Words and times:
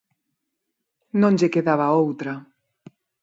Non 1.21 1.33
lle 1.39 1.53
quedaba 1.55 1.95
outra. 2.03 2.33